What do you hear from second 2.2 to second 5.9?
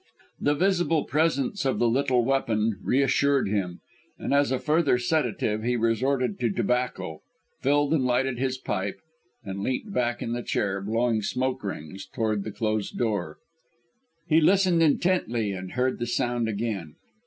weapon reassured him; and, as a further sedative, he